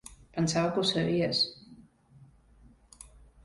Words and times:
Pensava 0.37 0.71
que 0.77 0.81
ho 0.83 0.85
sabies. 0.93 1.43